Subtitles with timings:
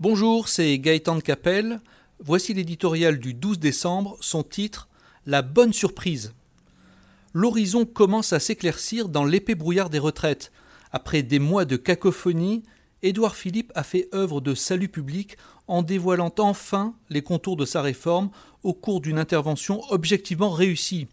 [0.00, 1.78] Bonjour, c'est Gaëtan Capelle.
[2.20, 4.88] Voici l'éditorial du 12 décembre, son titre
[5.26, 6.32] La bonne surprise.
[7.34, 10.52] L'horizon commence à s'éclaircir dans l'épais brouillard des retraites.
[10.90, 12.62] Après des mois de cacophonie,
[13.02, 15.36] Édouard Philippe a fait œuvre de salut public
[15.68, 18.30] en dévoilant enfin les contours de sa réforme
[18.62, 21.08] au cours d'une intervention objectivement réussie.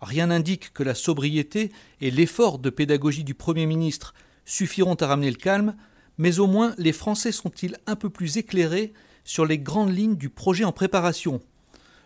[0.00, 4.14] Rien n'indique que la sobriété et l'effort de pédagogie du Premier ministre
[4.44, 5.76] suffiront à ramener le calme,
[6.22, 8.92] mais au moins les Français sont-ils un peu plus éclairés
[9.24, 11.40] sur les grandes lignes du projet en préparation,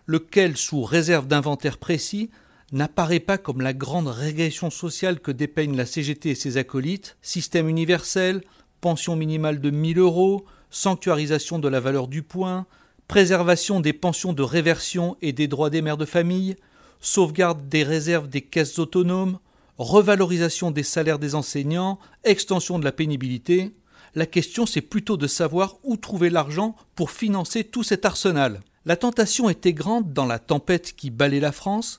[0.07, 2.31] lequel, sous réserve d'inventaire précis,
[2.73, 7.69] n'apparaît pas comme la grande régression sociale que dépeignent la CGT et ses acolytes, système
[7.69, 8.41] universel,
[8.81, 12.65] pension minimale de 1000 euros, sanctuarisation de la valeur du point,
[13.09, 16.57] préservation des pensions de réversion et des droits des mères de famille,
[17.01, 19.41] sauvegarde des réserves des caisses autonomes,
[19.77, 23.75] revalorisation des salaires des enseignants, extension de la pénibilité.
[24.17, 28.63] La question c'est plutôt de savoir où trouver l'argent pour financer tout cet arsenal.
[28.87, 31.99] La tentation était grande dans la tempête qui balait la France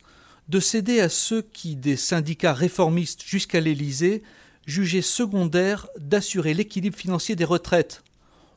[0.50, 4.24] de céder à ceux qui, des syndicats réformistes jusqu'à l'Élysée,
[4.66, 8.04] jugeaient secondaire d'assurer l'équilibre financier des retraites.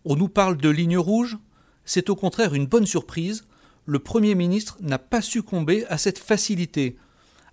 [0.07, 1.37] On nous parle de ligne rouge,
[1.85, 3.45] c'est au contraire une bonne surprise,
[3.85, 6.97] le Premier ministre n'a pas succombé à cette facilité.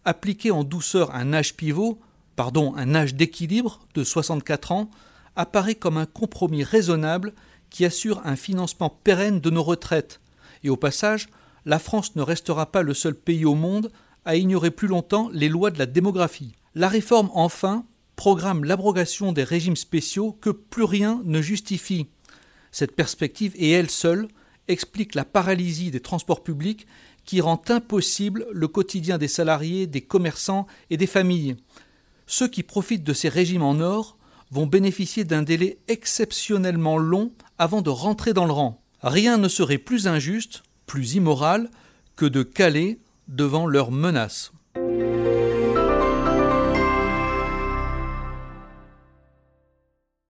[0.05, 1.99] Appliquer en douceur un âge pivot,
[2.37, 4.89] pardon, un âge d'équilibre de 64 ans,
[5.37, 7.33] apparaît comme un compromis raisonnable
[7.69, 10.19] qui assure un financement pérenne de nos retraites.
[10.63, 11.29] Et au passage,
[11.65, 13.91] la France ne restera pas le seul pays au monde
[14.25, 16.53] à ignorer plus longtemps les lois de la démographie.
[16.75, 17.85] La réforme, enfin,
[18.15, 22.07] programme l'abrogation des régimes spéciaux que plus rien ne justifie.
[22.71, 24.27] Cette perspective et elle seule
[24.67, 26.87] explique la paralysie des transports publics
[27.25, 31.55] qui rend impossible le quotidien des salariés, des commerçants et des familles.
[32.25, 34.16] Ceux qui profitent de ces régimes en or
[34.51, 38.81] vont bénéficier d'un délai exceptionnellement long avant de rentrer dans le rang.
[39.01, 41.69] Rien ne serait plus injuste, plus immoral,
[42.15, 44.51] que de caler devant leurs menaces.